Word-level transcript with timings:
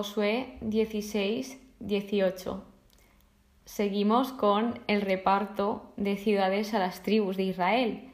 Josué 0.00 0.56
16, 0.62 1.60
18. 1.80 2.64
Seguimos 3.66 4.32
con 4.32 4.80
el 4.86 5.02
reparto 5.02 5.92
de 5.98 6.16
ciudades 6.16 6.72
a 6.72 6.78
las 6.78 7.02
tribus 7.02 7.36
de 7.36 7.42
Israel. 7.42 8.10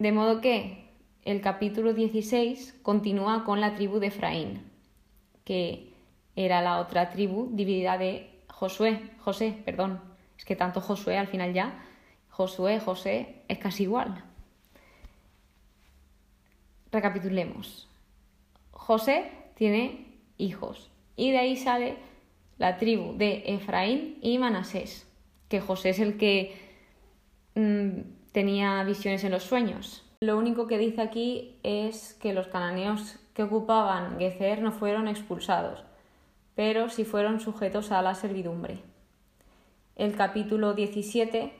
De 0.00 0.10
modo 0.10 0.40
que 0.40 0.88
el 1.24 1.40
capítulo 1.42 1.94
16 1.94 2.80
continúa 2.82 3.44
con 3.44 3.60
la 3.60 3.76
tribu 3.76 4.00
de 4.00 4.08
Efraín, 4.08 4.68
que 5.44 5.92
era 6.34 6.60
la 6.60 6.80
otra 6.80 7.10
tribu 7.10 7.48
dividida 7.52 7.96
de 7.96 8.28
Josué, 8.48 9.10
José, 9.20 9.56
perdón, 9.64 10.00
es 10.36 10.44
que 10.44 10.56
tanto 10.56 10.80
Josué 10.80 11.18
al 11.18 11.28
final 11.28 11.52
ya, 11.52 11.84
Josué, 12.30 12.80
José, 12.80 13.44
es 13.46 13.58
casi 13.58 13.84
igual. 13.84 14.24
Recapitulemos. 16.90 17.88
José 18.72 19.30
tiene 19.54 20.10
hijos 20.38 20.90
y 21.16 21.30
de 21.30 21.38
ahí 21.38 21.56
sale 21.56 21.96
la 22.58 22.76
tribu 22.76 23.16
de 23.16 23.42
Efraín 23.46 24.18
y 24.22 24.38
Manasés, 24.38 25.08
que 25.48 25.60
José 25.60 25.90
es 25.90 25.98
el 26.00 26.16
que 26.16 26.56
mm, 27.54 28.32
tenía 28.32 28.82
visiones 28.84 29.24
en 29.24 29.32
los 29.32 29.42
sueños. 29.42 30.04
Lo 30.20 30.38
único 30.38 30.66
que 30.66 30.78
dice 30.78 31.00
aquí 31.02 31.56
es 31.62 32.14
que 32.14 32.32
los 32.32 32.46
cananeos 32.46 33.18
que 33.34 33.42
ocupaban 33.42 34.18
Gezer 34.18 34.62
no 34.62 34.72
fueron 34.72 35.08
expulsados, 35.08 35.84
pero 36.54 36.88
sí 36.88 37.04
fueron 37.04 37.40
sujetos 37.40 37.90
a 37.90 38.02
la 38.02 38.14
servidumbre. 38.14 38.78
El 39.96 40.14
capítulo 40.16 40.74
17 40.74 41.52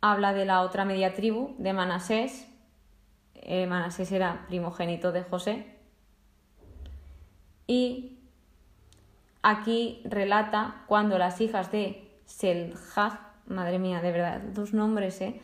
habla 0.00 0.32
de 0.32 0.44
la 0.44 0.62
otra 0.62 0.84
media 0.84 1.14
tribu, 1.14 1.54
de 1.58 1.72
Manasés. 1.72 2.48
Eh, 3.34 3.66
Manasés 3.66 4.12
era 4.12 4.44
primogénito 4.48 5.12
de 5.12 5.22
José. 5.22 5.75
Y 7.66 8.18
aquí 9.42 10.00
relata 10.04 10.84
cuando 10.86 11.18
las 11.18 11.40
hijas 11.40 11.70
de 11.72 12.08
Seljah, 12.26 13.20
madre 13.46 13.78
mía, 13.78 14.00
de 14.00 14.12
verdad, 14.12 14.40
dos 14.40 14.72
nombres, 14.74 15.20
¿eh? 15.20 15.40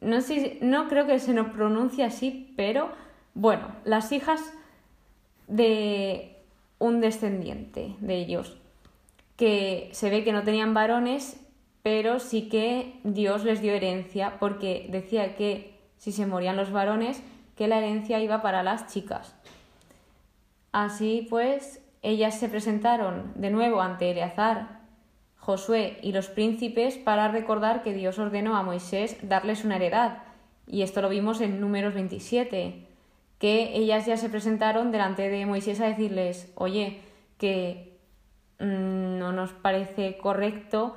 No, 0.00 0.20
sé, 0.20 0.58
no 0.62 0.88
creo 0.88 1.06
que 1.06 1.18
se 1.18 1.32
nos 1.32 1.48
pronuncie 1.48 2.04
así, 2.04 2.52
pero 2.56 2.90
bueno, 3.34 3.68
las 3.84 4.10
hijas 4.10 4.40
de 5.46 6.36
un 6.78 7.00
descendiente 7.00 7.94
de 8.00 8.16
ellos, 8.16 8.56
que 9.36 9.90
se 9.92 10.10
ve 10.10 10.24
que 10.24 10.32
no 10.32 10.42
tenían 10.42 10.74
varones, 10.74 11.38
pero 11.82 12.20
sí 12.20 12.48
que 12.48 13.00
Dios 13.04 13.44
les 13.44 13.60
dio 13.60 13.72
herencia, 13.72 14.38
porque 14.38 14.86
decía 14.90 15.36
que 15.36 15.78
si 15.98 16.12
se 16.12 16.26
morían 16.26 16.56
los 16.56 16.72
varones, 16.72 17.22
que 17.56 17.68
la 17.68 17.78
herencia 17.78 18.20
iba 18.20 18.42
para 18.42 18.62
las 18.62 18.92
chicas. 18.92 19.36
Así 20.72 21.26
pues, 21.28 21.82
ellas 22.00 22.38
se 22.38 22.48
presentaron 22.48 23.32
de 23.34 23.50
nuevo 23.50 23.80
ante 23.80 24.10
Eleazar, 24.10 24.80
Josué 25.36 25.98
y 26.02 26.12
los 26.12 26.28
príncipes 26.28 26.96
para 26.96 27.28
recordar 27.28 27.82
que 27.82 27.92
Dios 27.92 28.18
ordenó 28.18 28.56
a 28.56 28.62
Moisés 28.62 29.16
darles 29.22 29.64
una 29.64 29.76
heredad. 29.76 30.22
Y 30.66 30.82
esto 30.82 31.02
lo 31.02 31.08
vimos 31.08 31.40
en 31.40 31.60
números 31.60 31.94
27, 31.94 32.86
que 33.38 33.76
ellas 33.76 34.06
ya 34.06 34.16
se 34.16 34.28
presentaron 34.28 34.92
delante 34.92 35.28
de 35.28 35.44
Moisés 35.44 35.80
a 35.80 35.86
decirles, 35.86 36.52
oye, 36.54 37.00
que 37.38 37.98
mm, 38.60 39.18
no 39.18 39.32
nos 39.32 39.52
parece 39.52 40.16
correcto 40.16 40.96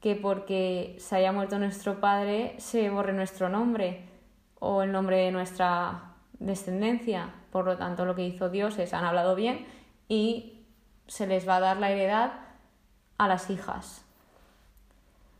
que 0.00 0.16
porque 0.16 0.96
se 0.98 1.16
haya 1.16 1.32
muerto 1.32 1.58
nuestro 1.58 2.00
padre 2.00 2.56
se 2.58 2.90
borre 2.90 3.14
nuestro 3.14 3.48
nombre 3.48 4.02
o 4.58 4.82
el 4.82 4.92
nombre 4.92 5.16
de 5.18 5.30
nuestra 5.30 6.13
descendencia. 6.44 7.30
Por 7.50 7.64
lo 7.64 7.76
tanto, 7.76 8.04
lo 8.04 8.14
que 8.14 8.26
hizo 8.26 8.48
Dios 8.48 8.78
es, 8.78 8.94
han 8.94 9.04
hablado 9.04 9.34
bien 9.34 9.66
y 10.08 10.64
se 11.06 11.26
les 11.26 11.48
va 11.48 11.56
a 11.56 11.60
dar 11.60 11.76
la 11.78 11.90
heredad 11.90 12.32
a 13.18 13.28
las 13.28 13.50
hijas. 13.50 14.04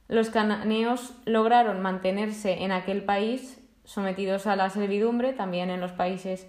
Los 0.09 0.31
cananeos 0.31 1.15
lograron 1.25 1.81
mantenerse 1.81 2.63
en 2.63 2.73
aquel 2.73 3.05
país 3.05 3.61
sometidos 3.85 4.47
a 4.47 4.57
la 4.57 4.71
servidumbre, 4.71 5.33
también 5.33 5.71
en 5.71 5.81
los 5.81 5.93
países 5.93 6.47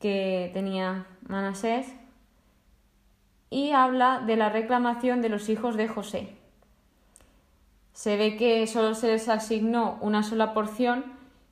que 0.00 0.50
tenía 0.52 1.06
Manasés, 1.28 1.94
y 3.50 3.72
habla 3.72 4.22
de 4.26 4.36
la 4.36 4.48
reclamación 4.48 5.20
de 5.20 5.28
los 5.28 5.48
hijos 5.48 5.76
de 5.76 5.88
José. 5.88 6.34
Se 7.92 8.16
ve 8.16 8.36
que 8.36 8.66
solo 8.66 8.94
se 8.94 9.08
les 9.08 9.28
asignó 9.28 9.98
una 10.00 10.22
sola 10.22 10.54
porción 10.54 11.04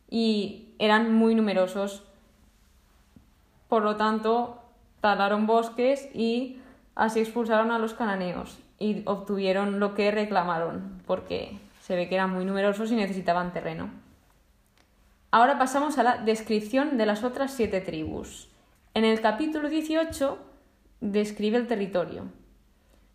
y 0.08 0.74
eran 0.78 1.14
muy 1.14 1.34
numerosos. 1.34 2.02
Por 3.70 3.84
lo 3.84 3.96
tanto, 3.96 4.58
talaron 5.00 5.46
bosques 5.46 6.08
y 6.12 6.58
así 6.96 7.20
expulsaron 7.20 7.70
a 7.70 7.78
los 7.78 7.94
cananeos 7.94 8.58
y 8.80 9.02
obtuvieron 9.06 9.78
lo 9.78 9.94
que 9.94 10.10
reclamaron, 10.10 11.00
porque 11.06 11.56
se 11.80 11.94
ve 11.94 12.08
que 12.08 12.16
eran 12.16 12.32
muy 12.32 12.44
numerosos 12.44 12.90
y 12.90 12.96
necesitaban 12.96 13.52
terreno. 13.52 13.90
Ahora 15.30 15.56
pasamos 15.56 15.98
a 15.98 16.02
la 16.02 16.18
descripción 16.18 16.98
de 16.98 17.06
las 17.06 17.22
otras 17.22 17.52
siete 17.52 17.80
tribus. 17.80 18.48
En 18.94 19.04
el 19.04 19.20
capítulo 19.20 19.68
18 19.68 20.36
describe 21.00 21.56
el 21.56 21.68
territorio. 21.68 22.24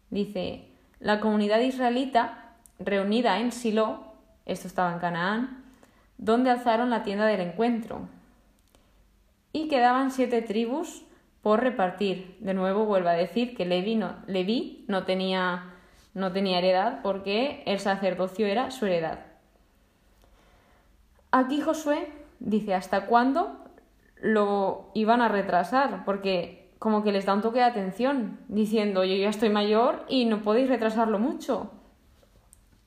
Dice, 0.10 0.70
la 1.02 1.20
comunidad 1.20 1.60
israelita 1.60 2.54
reunida 2.80 3.40
en 3.40 3.52
Silo, 3.52 4.06
esto 4.46 4.70
estaba 4.70 4.94
en 4.94 5.00
Canaán, 5.00 5.66
donde 6.18 6.50
alzaron 6.50 6.90
la 6.90 7.04
tienda 7.04 7.26
del 7.26 7.42
encuentro. 7.42 8.08
Y 9.56 9.70
quedaban 9.70 10.12
siete 10.12 10.42
tribus 10.42 11.06
por 11.42 11.62
repartir. 11.62 12.36
De 12.42 12.54
nuevo 12.54 12.84
vuelvo 12.84 13.08
a 13.08 13.14
decir 13.14 13.56
que 13.56 13.66
Levi 13.66 13.96
no, 13.96 14.18
no, 14.90 15.04
tenía, 15.06 15.74
no 16.14 16.34
tenía 16.34 16.58
heredad 16.58 17.00
porque 17.02 17.64
el 17.66 17.80
sacerdocio 17.80 18.48
era 18.48 18.70
su 18.70 18.86
heredad. 18.86 19.20
Aquí 21.32 21.62
Josué 21.62 22.12
dice 22.42 22.74
hasta 22.74 23.06
cuándo 23.06 23.64
lo 24.22 24.92
iban 24.94 25.22
a 25.22 25.30
retrasar, 25.30 26.04
porque 26.04 26.70
como 26.78 27.02
que 27.02 27.14
les 27.14 27.26
da 27.26 27.34
un 27.34 27.42
toque 27.42 27.60
de 27.60 27.64
atención, 27.64 28.42
diciendo 28.50 29.06
yo 29.06 29.16
ya 29.16 29.30
estoy 29.30 29.48
mayor 29.48 30.04
y 30.10 30.26
no 30.26 30.42
podéis 30.42 30.68
retrasarlo 30.68 31.18
mucho. 31.18 31.72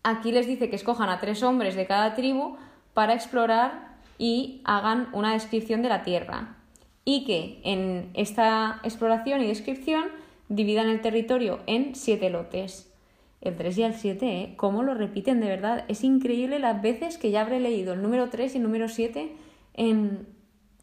Aquí 0.02 0.32
les 0.32 0.46
dice 0.46 0.68
que 0.68 0.76
escojan 0.76 1.08
a 1.08 1.18
tres 1.18 1.42
hombres 1.42 1.76
de 1.76 1.86
cada 1.86 2.14
tribu 2.14 2.58
para 2.92 3.14
explorar 3.14 3.87
y 4.18 4.60
hagan 4.64 5.08
una 5.12 5.32
descripción 5.32 5.82
de 5.82 5.88
la 5.88 6.02
tierra 6.02 6.56
y 7.04 7.24
que 7.24 7.60
en 7.64 8.10
esta 8.12 8.80
exploración 8.82 9.40
y 9.40 9.46
descripción 9.46 10.04
dividan 10.48 10.88
el 10.88 11.00
territorio 11.00 11.60
en 11.66 11.94
siete 11.94 12.28
lotes. 12.28 12.92
El 13.40 13.56
3 13.56 13.78
y 13.78 13.82
el 13.84 13.94
7, 13.94 14.26
¿eh? 14.26 14.54
¿Cómo 14.56 14.82
lo 14.82 14.94
repiten 14.94 15.40
de 15.40 15.46
verdad? 15.46 15.84
Es 15.86 16.02
increíble 16.02 16.58
las 16.58 16.82
veces 16.82 17.16
que 17.16 17.30
ya 17.30 17.42
habré 17.42 17.60
leído 17.60 17.94
el 17.94 18.02
número 18.02 18.28
3 18.30 18.52
y 18.52 18.58
el 18.58 18.64
número 18.64 18.88
7 18.88 19.32
en 19.74 20.26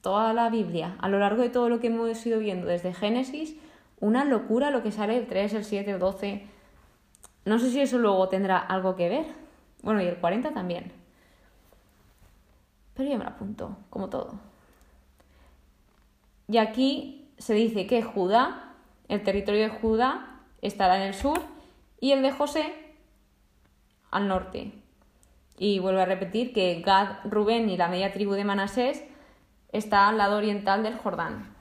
toda 0.02 0.34
la 0.34 0.50
Biblia. 0.50 0.96
A 1.00 1.10
lo 1.10 1.20
largo 1.20 1.42
de 1.42 1.50
todo 1.50 1.68
lo 1.68 1.80
que 1.82 1.88
hemos 1.88 2.26
ido 2.26 2.40
viendo 2.40 2.66
desde 2.66 2.94
Génesis, 2.94 3.56
una 4.00 4.24
locura 4.24 4.72
lo 4.72 4.84
que 4.84 4.92
sale 4.92 5.18
el 5.18 5.28
3, 5.28 5.54
el 5.54 5.66
7, 5.66 5.92
el 5.92 6.00
12. 6.00 6.44
No 7.44 7.60
sé 7.60 7.72
si 7.72 7.82
eso 7.82 7.98
luego 8.00 8.30
tendrá 8.30 8.58
algo 8.58 8.96
que 8.96 9.10
ver. 9.10 9.26
Bueno, 9.82 10.02
y 10.02 10.06
el 10.06 10.16
40 10.16 10.54
también. 10.54 10.92
Pero 12.96 13.10
yo 13.10 13.18
me 13.18 13.24
lo 13.24 13.30
apunto, 13.30 13.78
como 13.90 14.10
todo. 14.10 14.40
Y 16.48 16.58
aquí 16.58 17.32
se 17.38 17.54
dice 17.54 17.88
que 17.88 18.04
Judá, 18.04 18.74
el 19.08 19.24
territorio 19.24 19.64
de 19.64 19.70
Judá, 19.70 20.42
estará 20.62 20.98
en 20.98 21.04
el 21.04 21.14
sur 21.14 21.40
y 22.00 22.12
el 22.12 22.22
de 22.22 22.32
José 22.32 22.74
al 24.12 24.28
norte. 24.28 24.72
Y 25.58 25.80
vuelvo 25.80 26.02
a 26.02 26.06
repetir 26.06 26.54
que 26.54 26.82
Gad, 26.82 27.18
Rubén 27.26 27.70
y 27.70 27.78
la 27.78 27.88
media 27.88 28.12
tribu 28.12 28.34
de 28.34 28.44
Manasés 28.44 29.04
está 29.72 30.08
al 30.08 30.18
lado 30.18 30.38
oriental 30.38 30.84
del 30.84 30.98
Jordán. 30.98 31.54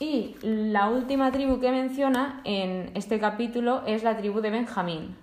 Y 0.00 0.36
la 0.42 0.88
última 0.88 1.32
tribu 1.32 1.58
que 1.58 1.72
menciona 1.72 2.40
en 2.44 2.92
este 2.94 3.18
capítulo 3.18 3.82
es 3.86 4.04
la 4.04 4.16
tribu 4.16 4.40
de 4.40 4.50
Benjamín, 4.50 5.16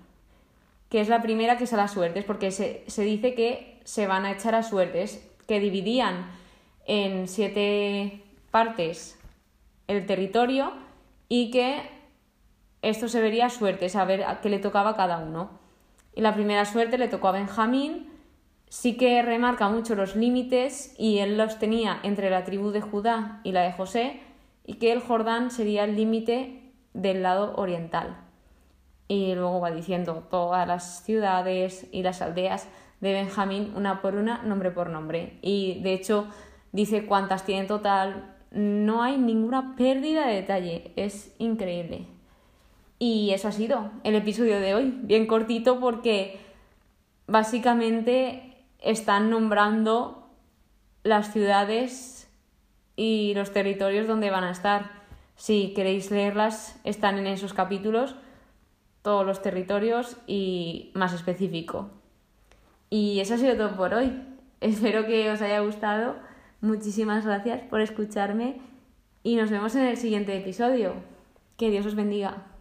que 0.89 1.01
es 1.01 1.09
la 1.09 1.21
primera 1.21 1.57
que 1.57 1.67
se 1.67 1.75
da 1.75 1.87
suertes, 1.87 2.23
porque 2.25 2.51
se, 2.51 2.83
se 2.87 3.03
dice 3.03 3.33
que 3.33 3.79
se 3.83 4.07
van 4.07 4.25
a 4.25 4.31
echar 4.31 4.55
a 4.55 4.63
suertes, 4.63 5.27
que 5.47 5.59
dividían 5.59 6.31
en 6.85 7.27
siete 7.27 8.23
partes 8.51 9.19
el 9.87 10.05
territorio 10.05 10.71
y 11.27 11.51
que 11.51 11.81
esto 12.81 13.07
se 13.07 13.21
vería 13.21 13.49
suerte, 13.49 13.89
saber 13.89 14.23
a 14.23 14.41
qué 14.41 14.49
le 14.49 14.59
tocaba 14.59 14.91
a 14.91 14.95
cada 14.95 15.17
uno. 15.17 15.49
Y 16.13 16.21
la 16.21 16.33
primera 16.33 16.65
suerte 16.65 16.97
le 16.97 17.07
tocó 17.07 17.27
a 17.27 17.33
Benjamín, 17.33 18.09
sí 18.69 18.95
que 18.95 19.21
remarca 19.21 19.69
mucho 19.69 19.95
los 19.95 20.15
límites 20.15 20.95
y 20.97 21.19
él 21.19 21.37
los 21.37 21.59
tenía 21.59 21.99
entre 22.03 22.29
la 22.29 22.43
tribu 22.43 22.71
de 22.71 22.81
Judá 22.81 23.41
y 23.43 23.51
la 23.51 23.63
de 23.63 23.73
José 23.73 24.19
y 24.65 24.75
que 24.75 24.91
el 24.91 25.01
Jordán 25.01 25.51
sería 25.51 25.83
el 25.83 25.95
límite 25.95 26.71
del 26.93 27.23
lado 27.23 27.55
oriental. 27.57 28.24
Y 29.07 29.35
luego 29.35 29.59
va 29.59 29.71
diciendo 29.71 30.27
todas 30.29 30.67
las 30.67 31.03
ciudades 31.03 31.87
y 31.91 32.03
las 32.03 32.21
aldeas 32.21 32.67
de 33.01 33.13
Benjamín 33.13 33.73
una 33.75 34.01
por 34.01 34.15
una, 34.15 34.41
nombre 34.43 34.71
por 34.71 34.89
nombre. 34.89 35.37
Y 35.41 35.81
de 35.81 35.93
hecho 35.93 36.27
dice 36.71 37.05
cuántas 37.05 37.45
tiene 37.45 37.61
en 37.61 37.67
total 37.67 38.35
no 38.55 39.03
hay 39.03 39.17
ninguna 39.17 39.75
pérdida 39.75 40.27
de 40.27 40.35
detalle, 40.35 40.91
es 40.95 41.35
increíble. 41.39 42.07
Y 42.97 43.31
eso 43.31 43.49
ha 43.49 43.51
sido 43.51 43.91
el 44.03 44.15
episodio 44.15 44.61
de 44.61 44.73
hoy, 44.73 44.97
bien 45.03 45.27
cortito 45.27 45.81
porque 45.81 46.39
básicamente 47.27 48.63
están 48.79 49.29
nombrando 49.29 50.29
las 51.03 51.33
ciudades 51.33 52.31
y 52.95 53.33
los 53.35 53.51
territorios 53.51 54.07
donde 54.07 54.31
van 54.31 54.45
a 54.45 54.51
estar. 54.51 55.03
Si 55.35 55.73
queréis 55.73 56.09
leerlas, 56.09 56.79
están 56.85 57.17
en 57.17 57.27
esos 57.27 57.53
capítulos, 57.53 58.15
todos 59.05 59.23
los 59.23 59.43
territorios 59.43 60.17
y 60.25 60.89
más 60.95 61.13
específico. 61.13 61.91
Y 62.89 63.19
eso 63.19 63.35
ha 63.35 63.37
sido 63.37 63.55
todo 63.55 63.77
por 63.77 63.93
hoy. 63.93 64.11
Espero 64.61 65.05
que 65.05 65.29
os 65.29 65.43
haya 65.43 65.59
gustado. 65.59 66.15
Muchísimas 66.59 67.23
gracias 67.23 67.61
por 67.69 67.81
escucharme 67.81 68.59
y 69.21 69.35
nos 69.35 69.51
vemos 69.51 69.75
en 69.75 69.83
el 69.83 69.97
siguiente 69.97 70.35
episodio. 70.35 70.93
Que 71.55 71.69
Dios 71.69 71.85
os 71.85 71.93
bendiga. 71.93 72.54